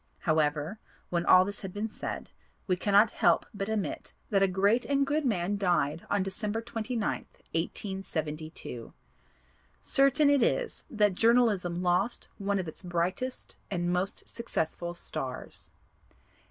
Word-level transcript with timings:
However, 0.21 0.79
when 1.11 1.27
all 1.27 1.45
this 1.45 1.61
has 1.61 1.71
been 1.71 1.87
said 1.87 2.31
we 2.65 2.75
cannot 2.75 3.11
help 3.11 3.45
but 3.53 3.69
admit 3.69 4.13
that 4.31 4.41
a 4.41 4.47
great 4.47 4.83
and 4.85 5.05
good 5.05 5.23
man 5.27 5.57
died 5.57 6.07
on 6.09 6.23
December 6.23 6.59
29th, 6.59 7.37
1872. 7.53 8.93
Certain 9.79 10.27
it 10.31 10.41
is 10.41 10.85
that 10.89 11.13
Journalism 11.13 11.83
lost 11.83 12.29
one 12.39 12.57
of 12.57 12.67
its 12.67 12.81
brightest 12.81 13.57
and 13.69 13.93
most 13.93 14.27
successful 14.27 14.95
stars. 14.95 15.69